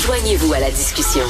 [0.00, 1.22] Joignez-vous à la discussion.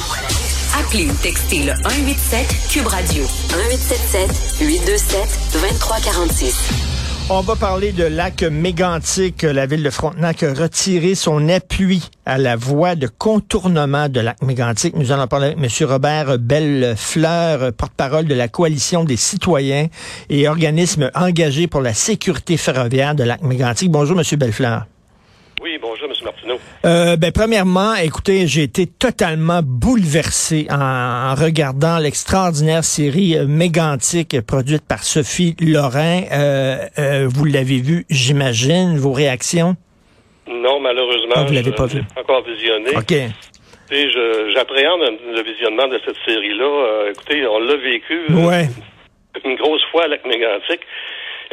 [0.79, 5.19] Appelez ou textez le 187 Cube Radio 1877 827
[5.53, 6.93] 2346.
[7.29, 9.43] On va parler de lac mégantic.
[9.43, 14.41] La ville de Frontenac a retiré son appui à la voie de contournement de lac
[14.41, 14.95] mégantic.
[14.95, 15.87] Nous allons parler avec M.
[15.89, 19.87] Robert Bellefleur, porte-parole de la coalition des citoyens
[20.29, 23.89] et organismes engagés pour la sécurité ferroviaire de lac mégantic.
[23.89, 24.25] Bonjour, M.
[24.37, 24.85] Bellefleur.
[26.45, 26.59] Martineau.
[26.85, 34.83] Euh, ben, premièrement, écoutez, j'ai été totalement bouleversé en, regardant l'extraordinaire série euh, Mégantique produite
[34.87, 36.21] par Sophie Lorrain.
[36.31, 39.75] Euh, euh, vous l'avez vu, j'imagine, vos réactions?
[40.47, 41.33] Non, malheureusement.
[41.35, 42.03] Ah, vous l'avez pas je vu?
[42.19, 42.95] encore visionné.
[42.97, 43.11] OK.
[43.91, 44.09] Et
[44.53, 45.01] j'appréhende
[45.35, 47.09] le visionnement de cette série-là.
[47.11, 48.67] Écoutez, on l'a vécu Ouais.
[49.45, 50.79] une grosse fois à Lac Mégantic.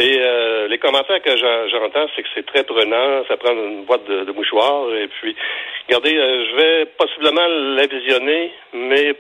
[0.01, 3.23] Et euh, les commentaires que j'en- j'entends, c'est que c'est très prenant.
[3.29, 4.89] Ça prend une boîte de, de mouchoirs.
[4.95, 5.37] Et puis,
[5.89, 9.15] regardez, euh, je vais possiblement la visionner, mais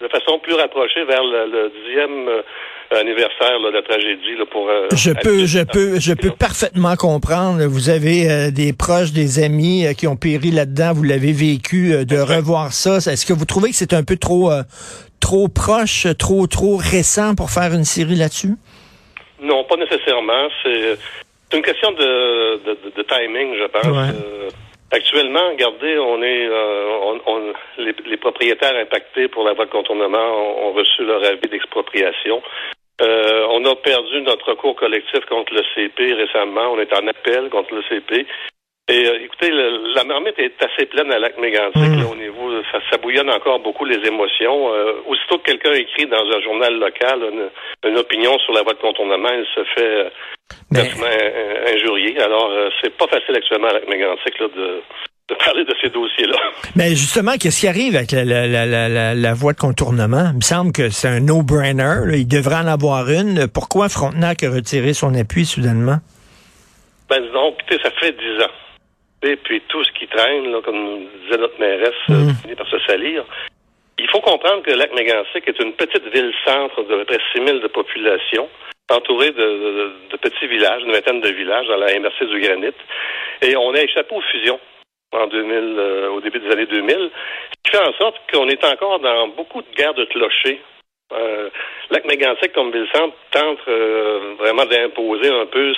[0.00, 2.42] de façon plus rapprochée vers le, dixième euh,
[3.00, 4.36] anniversaire là, de la tragédie.
[4.38, 7.64] Là, pour, euh, Je peux, je peux, je peux parfaitement comprendre.
[7.66, 10.92] Vous avez euh, des proches, des amis qui ont péri là-dedans.
[10.92, 12.04] Vous l'avez vécu.
[12.06, 14.50] de revoir ça, est-ce que vous trouvez que c'est un peu trop,
[15.18, 18.54] trop proche, trop, trop récent pour faire une série là-dessus?
[19.42, 20.48] Non, pas nécessairement.
[20.62, 20.96] C'est
[21.56, 23.84] une question de, de, de- timing, je pense.
[23.86, 24.14] Ouais.
[24.14, 24.48] Euh,
[24.90, 29.70] actuellement, regardez, on est, euh, on, on- les, les propriétaires impactés pour la voie de
[29.70, 32.42] contournement ont, ont reçu leur avis d'expropriation.
[33.00, 36.72] Euh, on a perdu notre recours collectif contre le CP récemment.
[36.72, 38.26] On est en appel contre le CP.
[38.88, 42.00] Et euh, écoutez, le- la marmite est assez pleine à lac mégantic Mm.
[42.00, 44.72] là, au niveau, ça, ça bouillonne encore beaucoup les émotions.
[44.72, 47.48] Euh, aussitôt que quelqu'un écrit dans un journal local une,
[47.84, 50.10] une opinion sur la voie de contournement, il se fait euh,
[50.70, 50.90] Mais-
[51.74, 52.20] injurier.
[52.20, 54.80] Alors, euh, c'est pas facile actuellement lac mégantic là, de,
[55.30, 56.38] de parler de ces dossiers-là.
[56.76, 60.26] Mais justement, qu'est-ce qui arrive avec la, la, la, la, voie de contournement?
[60.32, 62.02] Il me semble que c'est un no-brainer.
[62.14, 63.48] Il devrait en avoir une.
[63.48, 65.98] Pourquoi Frontenac a retiré son appui soudainement?
[67.08, 68.50] Ben disons, ça fait dix ans.
[69.24, 72.34] Et puis tout ce qui traîne, là, comme disait notre mairesse, euh, Mhm.
[72.42, 73.24] finit par se salir.
[73.98, 77.68] Il faut comprendre que lac mégantic est une petite ville-centre de près 6 000 de
[77.68, 78.48] population,
[78.90, 82.74] entourée de petits villages, une vingtaine de villages dans la MRC du Granit.
[83.42, 84.60] Et on a échappé aux fusions
[85.12, 88.64] en 2000, euh, au début des années 2000, ce qui fait en sorte qu'on est
[88.64, 90.60] encore dans beaucoup de guerres de clochers.
[91.14, 91.50] Euh,
[91.90, 95.72] Lac Mégantic, comme ville-centre, tente euh, vraiment d'imposer un peu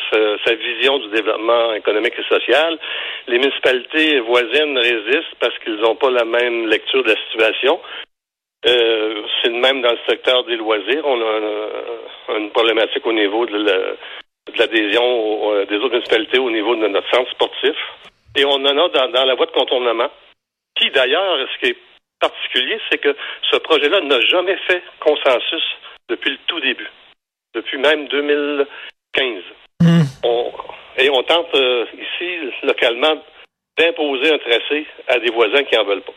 [0.45, 2.79] sa, vision du développement économique et social.
[3.27, 7.81] Les municipalités voisines résistent parce qu'ils n'ont pas la même lecture de la situation.
[8.67, 11.05] Euh, c'est même dans le secteur des loisirs.
[11.05, 13.95] On a un- une problématique au niveau de la-
[14.57, 17.77] l'adhésion euh, des autres municipalités au niveau de notre centre sportif.
[18.37, 20.09] Et on en a dans, dans la voie de contournement,
[20.77, 21.77] qui d'ailleurs, ce qui est
[22.29, 23.15] particulier, c'est que
[23.51, 25.63] ce projet-là n'a jamais fait consensus
[26.09, 26.89] depuis le tout début,
[27.55, 29.43] depuis même 2015.
[29.81, 30.03] Hmm.
[30.25, 30.53] On-
[30.97, 32.29] et on tente euh, ici,
[32.63, 33.17] localement,
[33.77, 36.13] d'imposer un tracé à des voisins qui en veulent pas.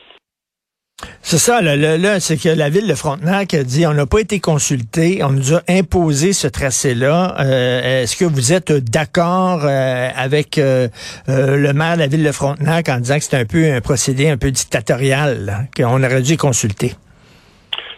[1.30, 4.20] C'est ça, là, là, c'est que la ville de Frontenac a dit on n'a pas
[4.20, 7.36] été consulté, on nous a imposé ce tracé-là.
[7.44, 10.88] Euh, Est-ce que vous êtes d'accord euh, avec euh,
[11.28, 13.82] euh, le maire de la ville de Frontenac en disant que c'est un peu un
[13.82, 16.92] procédé un peu dictatorial, qu'on aurait dû consulter?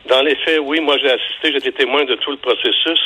[0.09, 2.99] Dans les faits, oui, moi j'ai assisté, j'étais témoin de tout le processus.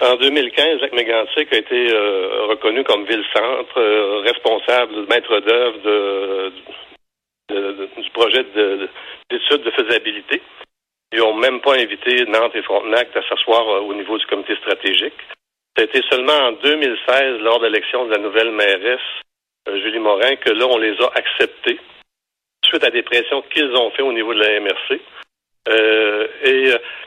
[0.00, 3.76] En 2015, Lac Mégantic a été euh, reconnu comme ville-centre,
[4.24, 6.85] responsable, maître d'œuvre de, de-
[7.48, 8.88] du projet de-
[9.30, 10.42] d'étude de faisabilité.
[11.12, 14.56] Ils n'ont même pas invité Nantes et Frontenac à s'asseoir euh, au niveau du comité
[14.56, 15.14] stratégique.
[15.76, 19.00] Ça a été seulement en 2016, lors de l'élection de la nouvelle mairesse,
[19.68, 21.78] euh, Julie Morin, que là, on les a acceptés
[22.64, 25.00] suite à des pressions qu'ils ont fait au niveau de la MRC.
[25.68, 26.26] Euh,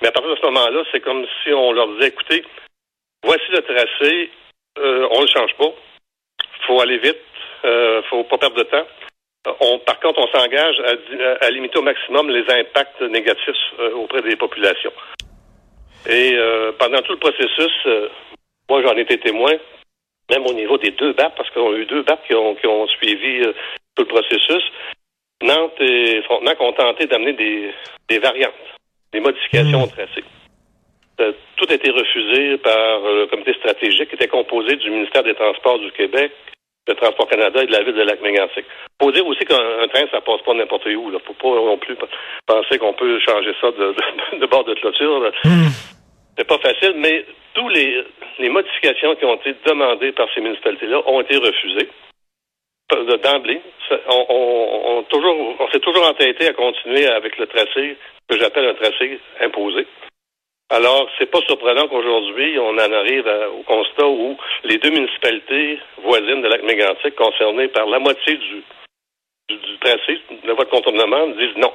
[0.01, 2.43] mais à partir de ce moment-là, c'est comme si on leur disait, écoutez,
[3.23, 4.31] voici le tracé,
[4.77, 4.81] on
[5.19, 5.73] ne le change pas,
[6.65, 7.17] faut aller vite,
[7.65, 8.87] euh, faut pas perdre de temps.
[9.49, 10.75] Euh, On, par contre, on s'engage
[11.41, 14.93] à, limiter au maximum les impacts négatifs euh, auprès des populations.
[16.07, 18.09] Et euh, pendant tout le processus, euh,
[18.69, 19.53] moi j'en étais témoin,
[20.29, 22.67] même au niveau des deux BAP, parce qu'on a eu deux BAP qui ont, qui
[22.67, 23.43] ont suivi
[23.95, 24.63] tout le processus.
[25.41, 27.73] Nantes et Frontenac ont tenté d'amener des,
[28.09, 28.53] des variantes,
[29.13, 30.23] des modifications au tracé.
[31.21, 35.35] Euh, tout a été refusé par le comité stratégique qui était composé du ministère des
[35.35, 36.31] Transports du Québec,
[36.87, 38.65] de Transport Canada et de la ville de Lac-Mégantic.
[39.01, 41.09] Faut dire aussi qu'un train, ça passe pas n'importe où.
[41.11, 41.19] Là.
[41.25, 41.95] Faut pas non plus
[42.45, 45.31] penser qu'on peut changer ça de, bord de clôture.
[45.43, 45.69] Hmm.
[46.37, 48.03] C'est pas facile, mais tous les,
[48.39, 51.89] les modifications qui ont été demandées par ces municipalités-là ont été refusées
[53.23, 53.61] d'emblée.
[54.07, 57.97] On, on, toujours, on s'est toujours entêté à continuer avec le tracé
[58.27, 59.87] que j'appelle un tracé imposé.
[60.71, 63.27] Alors, c'est pas surprenant qu'aujourd'hui, on en arrive
[63.57, 68.63] au constat où les deux municipalités voisines de Lac-Mégantic, concernées par la moitié du,
[69.49, 71.73] du, tracé, de la voie de contournement, disent non.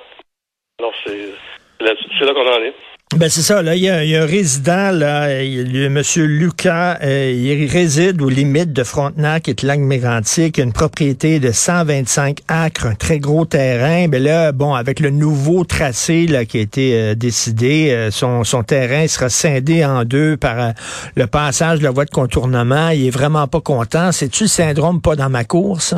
[0.78, 2.74] Alors, c'est là qu'on en est.
[3.16, 6.02] Ben c'est ça, là, il y, a, un résident, là, il, M.
[6.16, 12.38] Lucas, euh, il réside aux limites de Frontenac et de Lac-Mégantic, une propriété de 125
[12.48, 14.08] acres, un très gros terrain.
[14.08, 18.42] Ben là, bon, avec le nouveau tracé là, qui a été euh, décidé, euh, son,
[18.42, 20.72] son terrain sera scindé en deux par
[21.14, 22.88] le passage de la voie de contournement.
[22.88, 24.10] Il est vraiment pas content.
[24.10, 25.94] C'est-tu le syndrome pas dans ma course?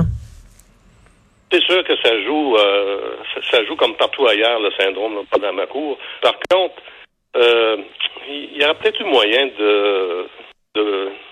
[1.51, 2.57] C'est sûr que ça joue,
[3.51, 5.97] ça, joue comme partout ailleurs, le syndrome pas dans ma cour.
[6.21, 6.75] Par contre,
[8.29, 10.27] il y aura peut-être eu moyen de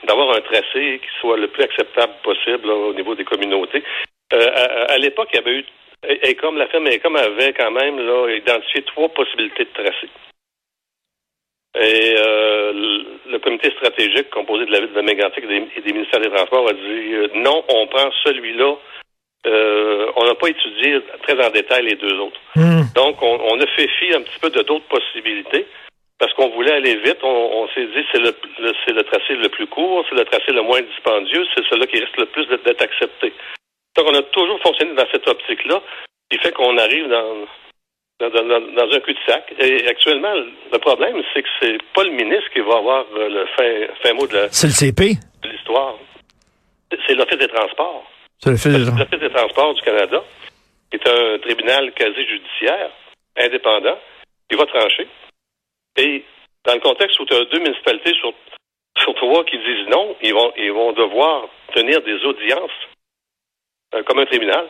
[0.06, 3.82] d'avoir un tracé qui soit le plus acceptable possible au niveau des communautés.
[4.32, 5.64] Euh, à, l'époque, il y avait eu
[6.06, 10.08] et comme la firme Ecom avait quand même là, identifié trois possibilités de tracé.
[11.80, 12.72] Et euh,
[13.26, 16.72] le, comité stratégique composé de la ville de Mégantic et des, ministères des Transports a
[16.72, 18.76] dit non, on prend celui-là.
[19.46, 22.40] on n'a pas étudié très en détail les deux autres.
[22.54, 22.82] Hmm.
[22.94, 25.66] Donc, on, on, a fait fi un petit peu de d'autres possibilités
[26.24, 28.34] parce qu'on voulait aller vite, on, s'est dit c'est le,
[28.86, 32.00] c'est le tracé le plus court, c'est le tracé le moins dispendieux, c'est celui qui
[32.00, 33.30] risque le plus d'être accepté.
[33.94, 35.82] Donc on a toujours fonctionné dans cette optique-là,
[36.30, 37.44] qui fait qu'on arrive dans,
[38.20, 39.52] dans, un cul-de-sac.
[39.58, 40.32] Et actuellement,
[40.72, 44.14] le problème, c'est que c'est pas le ministre qui va avoir euh, le fin, fin
[44.14, 45.20] mot de la C'est le CP.
[45.42, 45.98] De l'histoire.
[47.06, 48.10] C'est l'Office des transports.
[48.38, 49.18] C'est l'Office des...
[49.18, 50.24] des transports du Canada,
[50.90, 52.88] qui est un tribunal quasi judiciaire,
[53.36, 53.98] indépendant,
[54.48, 55.06] qui va trancher.
[55.96, 56.25] Et
[56.64, 58.32] dans le contexte où tu as deux municipalités sur,
[58.99, 62.79] sur trois qui disent non, ils vont, ils vont devoir tenir des audiences
[63.94, 64.67] euh, comme un tribunal.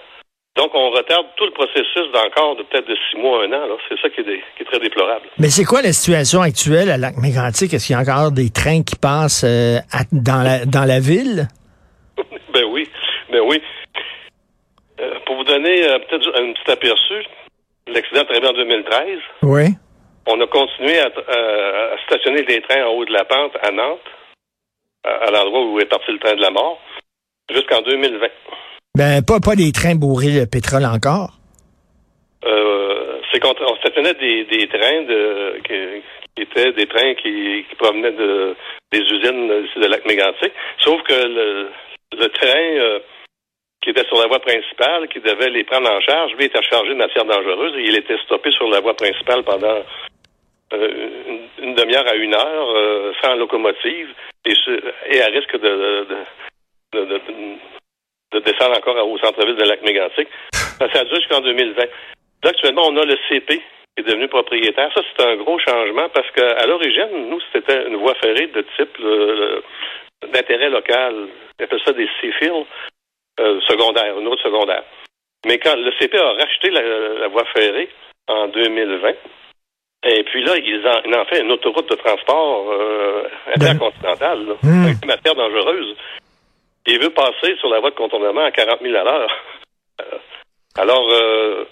[0.56, 3.76] Donc, on retarde tout le processus d'encore de peut-être de six mois, un an.
[3.88, 4.25] C'est ça qui est,
[4.56, 5.26] qui est, très déplorable.
[5.38, 7.75] Mais c'est quoi la situation actuelle à Lac-Mégantic?
[7.75, 9.79] Est-ce qu'il y a encore des trains qui passent euh,
[10.12, 11.49] dans, la, dans la ville?
[12.53, 12.88] ben oui,
[13.32, 13.61] ben oui.
[15.00, 17.25] Euh, pour vous donner peut-être un petit aperçu,
[17.88, 19.19] l'accident est arrivé en 2013.
[19.43, 19.65] Oui
[20.26, 21.11] on a continué à,
[22.06, 24.00] stationner des trains en haut de la pente à Nantes,
[25.05, 26.81] à, l'endroit où est parti le train de la mort,
[27.50, 28.26] jusqu'en 2020.
[28.97, 31.38] Ben, pas, pas des trains bourrés de pétrole encore?
[32.44, 37.75] Euh, c'est qu'on on stationnait des, des trains de, qui, étaient des trains qui, qui
[37.76, 38.55] provenaient de,
[38.93, 40.53] des usines de lac Mégantic.
[40.79, 41.71] Sauf que le,
[42.12, 43.00] le train euh,
[43.82, 46.91] qui était sur la voie principale, qui devait les prendre en charge, lui était chargé
[46.91, 49.82] de matière dangereuse et il était stoppé sur la voie principale pendant euh,
[51.59, 54.09] une, demi-heure à une heure euh, sans locomotive
[54.44, 56.06] et, à risque de,
[56.93, 60.29] de, descendre encore au centre-ville de Lac-Mégantic.
[60.53, 61.82] Ça a duré jusqu'en 2020.
[61.82, 63.62] Là, actuellement, on a le CP qui
[63.99, 64.90] est devenu propriétaire.
[64.95, 68.99] Ça, c'est un gros changement parce qu'à l'origine, nous, c'était une voie ferrée de type
[70.33, 71.28] d'intérêt local.
[71.61, 72.66] On appelle ça des C-Fields
[73.40, 74.85] euh, secondaires, une route secondaire.
[75.47, 77.88] Mais quand le CP a racheté la voie ferrée
[78.28, 79.14] en 2020,
[80.04, 84.84] et puis là, ils en, en fait une autoroute de transport euh, intercontinentale, hmm.
[84.84, 85.96] avec une matière dangereuse.
[86.87, 89.30] Il veut passer sur la voie de contournement à 40 000 à l'heure.
[90.00, 90.18] Euh,
[90.76, 91.08] alors...
[91.11, 91.64] Euh,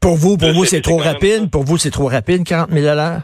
[0.00, 1.50] pour vous, pour vous, c'est trop rapide?
[1.50, 3.22] Pour vous, c'est trop rapide, 40 000 à l'heure?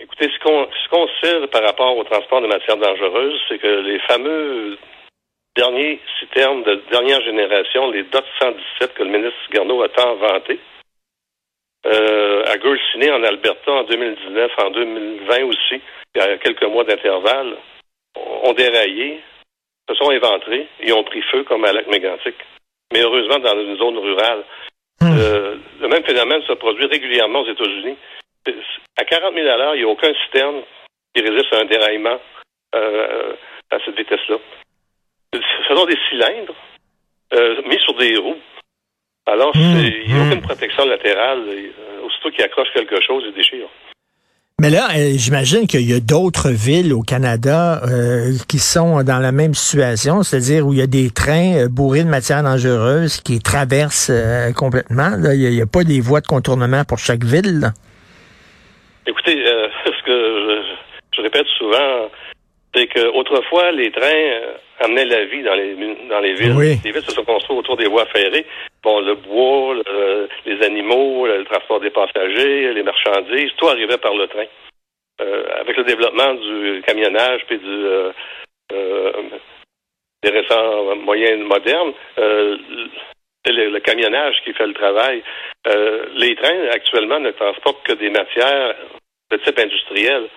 [0.00, 3.66] Écoutez, ce qu'on ce qu'on sait par rapport au transport de matières dangereuses, c'est que
[3.66, 4.78] les fameux
[5.56, 10.58] derniers citernes de dernière génération, les DOT 117 que le ministre Garneau a tant vanté,
[11.86, 15.80] euh, à Gulciné, en Alberta, en 2019, en 2020 aussi,
[16.14, 17.56] il y a quelques mois d'intervalle,
[18.16, 19.20] ont déraillé,
[19.88, 22.34] se sont éventrés et ont pris feu comme à Lac Mégantic.
[22.92, 24.44] Mais heureusement, dans une zone rurale.
[25.00, 25.16] Hmm.
[25.18, 27.96] Euh, le même phénomène se produit régulièrement aux États-Unis.
[28.96, 30.62] À 40 000 à l'heure, il n'y a aucun citerne
[31.14, 32.18] qui résiste à un déraillement
[32.74, 33.34] euh,
[33.70, 34.38] à cette vitesse-là.
[35.32, 36.54] Ce sont des cylindres
[37.66, 38.38] mis sur des roues
[39.32, 39.60] alors, mmh,
[40.06, 40.42] il n'y a aucune mmh.
[40.42, 41.40] protection latérale.
[41.48, 43.66] Euh, aussitôt qu'il accroche quelque chose, il déchire.
[44.60, 49.20] Mais là, euh, j'imagine qu'il y a d'autres villes au Canada euh, qui sont dans
[49.20, 53.38] la même situation, c'est-à-dire où il y a des trains bourrés de matières dangereuses qui
[53.40, 54.10] traversent
[54.56, 55.10] complètement.
[55.32, 57.70] Il n'y a, pas des voies de contournement pour chaque ville.
[59.06, 59.36] Écoutez,
[59.84, 60.62] ce que
[61.14, 62.10] je, répète souvent,
[62.74, 64.40] c'est qu'autrefois, les trains
[64.80, 65.74] amenaient la vie dans les,
[66.08, 66.78] dans les villes.
[66.84, 68.46] Les villes se sont construites autour des voies ferrées.
[68.82, 69.74] Bon, le bois,
[70.46, 74.46] les animaux, le transport des passagers, les marchandises, tout arrivait par le train.
[75.20, 78.12] Euh, avec le développement du camionnage puis du euh,
[78.72, 79.12] euh,
[80.22, 85.22] des récents moyens modernes, c'est le, camionnage qui fait le travail.
[86.16, 88.74] les trains actuellement ne transportent que des matières
[89.30, 90.28] de type industriel.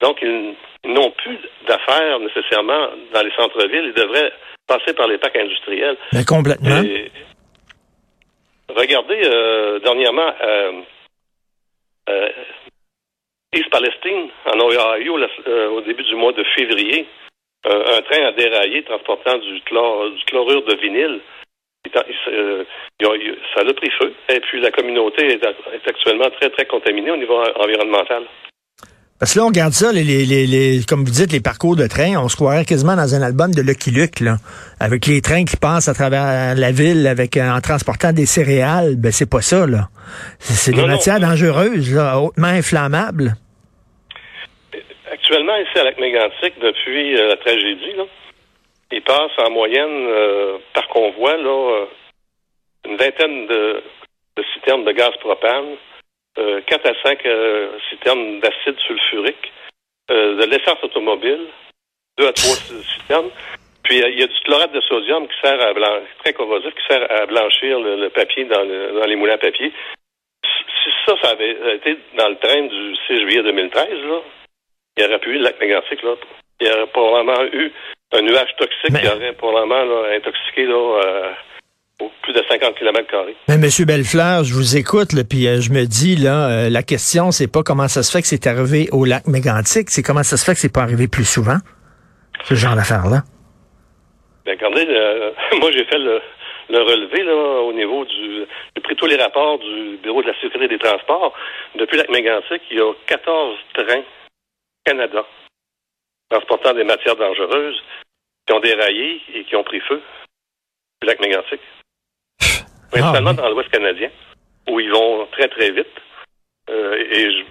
[0.00, 0.54] Donc, ils,
[0.86, 3.92] n'ont plus d'affaires nécessairement dans les centres-villes.
[3.96, 4.32] Ils devraient
[4.66, 5.96] passer par les parcs industriels.
[6.12, 6.82] Mais complètement.
[8.68, 9.20] regardez,
[9.82, 10.32] dernièrement,
[13.54, 17.06] East Palestine, en Ohio, euh, au début du mois de février,
[17.66, 21.20] euh, un train a déraillé transportant du, chlorure de vinyle.
[22.28, 22.64] Euh,
[23.54, 24.12] ça a pris feu.
[24.30, 28.24] Et puis la communauté est, actuellement très, très contaminée au niveau environnemental.
[29.20, 32.28] Parce que là, on regarde ça, les, comme vous dites, les parcours de train, on
[32.28, 34.36] se croirait quasiment dans un album de Lucky Luke, là,
[34.80, 38.96] avec les trains qui passent à travers la ville avec en transportant des céréales.
[38.96, 39.88] Ben c'est pas ça, là.
[40.40, 43.36] C'est des matières dangereuses, hautement inflammables
[45.24, 48.04] actuellement, ici à Lac-Mégantic, depuis euh, la tragédie, là,
[48.92, 51.86] il passe en moyenne euh, par convoi là, euh,
[52.86, 53.82] une vingtaine de,
[54.54, 55.76] citernes de gaz propane,
[56.36, 57.22] 4 à 5
[57.90, 59.52] citernes d'acide sulfurique,
[60.08, 61.46] de l'essence automobile,
[62.18, 62.54] 2 à 3
[62.98, 63.30] citernes.
[63.84, 66.86] Puis il y a du chlorate de sodium qui sert à blanchir, très corrosif, qui
[66.88, 69.72] sert à blanchir le, papier dans, dans, les moulins à papier.
[70.42, 74.20] Si ça, ça avait été dans le train du 6 juillet 2013, là,
[74.96, 76.14] il y aurait pu eu le lac Mégantic, là.
[76.60, 77.72] Il y aurait probablement eu
[78.12, 81.32] un nuage toxique qui aurait probablement intoxiqué là, euh,
[81.98, 83.36] plus de 50 km carrés.
[83.48, 87.30] Mais Monsieur Bellefleur, je vous écoute, puis euh, je me dis, là, euh, la question,
[87.30, 90.36] c'est pas comment ça se fait que c'est arrivé au lac Mégantic, c'est comment ça
[90.36, 91.58] se fait que c'est pas arrivé plus souvent,
[92.44, 93.22] ce genre d'affaires-là?
[94.44, 94.86] Ben, regardez,
[95.60, 96.20] moi, j'ai fait le,
[96.70, 98.44] relevé là, au niveau du.
[98.76, 101.32] J'ai pris tous les rapports du Bureau de la sécurité des transports.
[101.76, 104.02] Depuis lac Mégantic, il y a 14 trains
[104.84, 105.24] Canada,
[106.28, 107.82] transportant des matières dangereuses,
[108.46, 110.02] qui ont déraillé et qui ont pris feu
[111.00, 111.60] du lac Mégantic.
[112.94, 114.10] Principalement ah, dans l'Ouest canadien,
[114.70, 115.86] où ils vont très, très vite.
[116.70, 117.44] Euh, et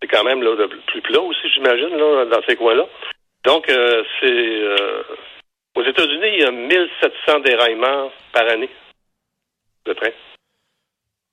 [0.00, 0.50] c'est quand même là,
[0.86, 2.86] plus plat aussi, j'imagine, là, dans ces coins-là.
[3.44, 4.26] Donc, euh, c'est...
[4.26, 5.02] Euh,
[5.76, 8.70] aux États-Unis, il y a 1700 déraillements par année
[9.86, 10.10] de train.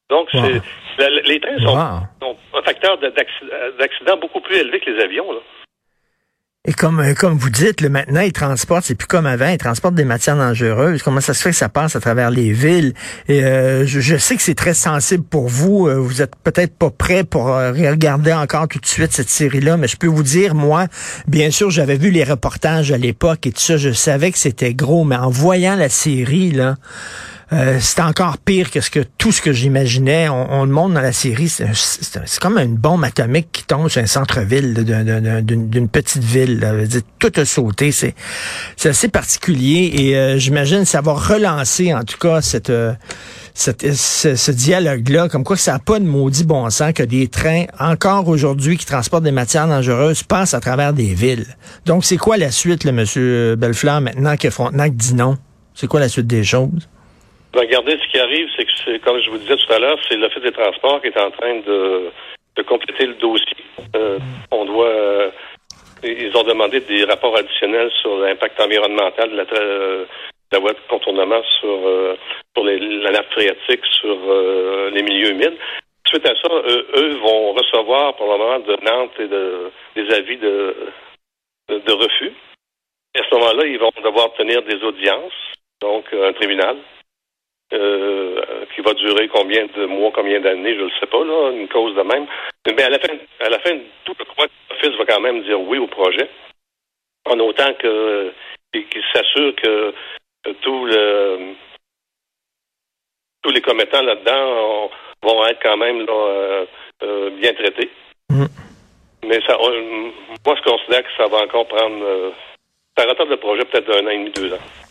[0.10, 5.41] Donc, les trains sont, un facteur d'accident beaucoup plus élevé que les avions.
[6.67, 9.57] Et comme, euh, comme vous dites, le maintenant, ils transportent, c'est plus comme avant, ils
[9.57, 11.01] transportent des matières dangereuses.
[11.01, 12.93] Comment ça se fait que ça passe à travers les villes?
[13.27, 15.87] Et euh, je, sais que c'est très sensible pour vous.
[15.87, 19.87] Euh, vous êtes peut-être pas prêt pour regarder encore tout de suite cette série-là, mais
[19.87, 20.85] je peux vous dire, moi,
[21.27, 24.75] bien sûr, j'avais vu les reportages à l'époque et tout ça, je savais que c'était
[24.75, 26.75] gros, mais en voyant la série, là,
[27.53, 30.29] euh, c'est encore pire que ce que tout ce que j'imaginais.
[30.29, 34.05] On, le montre dans la série, c'est comme une bombe atomique qui tombe sur un
[34.05, 34.74] centre-ville
[35.43, 36.88] d'une petite ville.
[37.20, 37.91] Tout a sauté.
[37.91, 38.15] C'est
[38.86, 42.93] assez particulier et euh, j'imagine ça va relancer en tout cas cette, euh,
[43.53, 48.29] ce, dialogue-là, comme quoi ça n'a pas de maudit bon sens que des trains, encore
[48.29, 51.46] aujourd'hui, qui transportent des matières dangereuses, passent à travers des villes.
[51.86, 55.38] Donc, c'est quoi la suite, le monsieur Bellefleur, maintenant que Frontenac dit non?
[55.74, 56.88] C'est quoi la suite des choses?
[57.53, 60.43] Regardez, ce qui arrive, c'est que, comme je vous disais tout à l'heure, c'est l'Office
[60.43, 62.10] des transports qui est en train de,
[62.55, 63.65] de compléter le dossier.
[63.96, 64.20] Euh,
[64.51, 64.88] on doit...
[64.88, 65.31] Euh,
[66.03, 70.05] ils ont demandé des rapports additionnels sur l'impact environnemental de la, euh,
[70.51, 72.17] la voie de contournement sur, euh,
[72.55, 74.17] sur la nappe phréatique, sur
[74.91, 75.58] les milieux humides.
[76.08, 80.38] Suite à ça, eux, vont recevoir pour le moment de Nantes et de, des avis
[80.38, 80.75] de,
[81.70, 82.34] de, de refus.
[83.15, 85.31] À ce moment-là, ils vont devoir tenir des audiences,
[85.79, 86.77] donc un tribunal,
[87.73, 88.41] euh,
[88.75, 91.69] qui va durer combien de mois, combien d'années, je ne le sais pas, là, une
[91.69, 92.27] cause de même.
[92.65, 95.77] Mais à la fin, à la fin, tout le l'Office va quand même dire oui
[95.77, 96.29] au projet,
[97.29, 98.33] en autant que
[98.73, 99.93] qu'il s'assure que,
[100.61, 101.53] tout le,
[103.41, 104.89] tous les commettants là-dedans
[105.23, 106.65] vont être quand même là, euh,
[107.03, 107.89] euh, bien traités.
[108.29, 108.45] Mm.
[109.23, 112.33] Mais ça, moi, je considère que ça va encore prendre.
[112.97, 114.90] ça retarde le projet peut-être d'un an et demi, deux ans.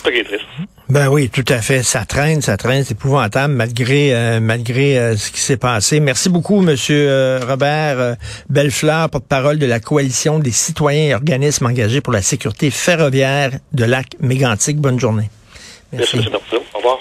[0.00, 0.46] C'est ça qui est triste.
[0.88, 1.82] Ben oui, tout à fait.
[1.82, 6.00] Ça traîne, ça traîne, c'est épouvantable malgré euh, malgré euh, ce qui s'est passé.
[6.00, 8.16] Merci beaucoup, Monsieur euh, Robert
[8.48, 13.84] Bellefleur, porte-parole de la coalition des citoyens et organismes engagés pour la sécurité ferroviaire de
[13.84, 14.78] Lac Mégantic.
[14.78, 15.28] Bonne journée.
[15.92, 16.16] Merci.
[16.16, 16.98] Merci Au revoir.